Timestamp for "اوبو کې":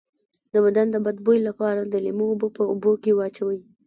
2.71-3.11